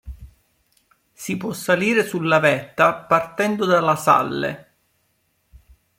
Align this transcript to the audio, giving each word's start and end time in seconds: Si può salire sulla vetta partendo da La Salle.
Si 1.13 1.37
può 1.37 1.53
salire 1.53 2.03
sulla 2.07 2.39
vetta 2.39 2.91
partendo 2.95 3.67
da 3.67 3.79
La 3.79 3.95
Salle. 3.95 4.73